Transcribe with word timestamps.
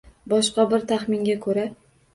Boshqa 0.31 0.65
bir 0.73 0.87
taxminga 0.93 1.39
koʻra 1.47 1.73